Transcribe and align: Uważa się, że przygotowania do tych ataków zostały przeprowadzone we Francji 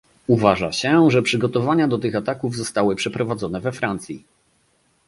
Uważa 0.27 0.71
się, 0.71 1.11
że 1.11 1.21
przygotowania 1.21 1.87
do 1.87 1.97
tych 1.97 2.15
ataków 2.15 2.55
zostały 2.55 2.95
przeprowadzone 2.95 3.61
we 3.61 3.71
Francji 3.71 4.23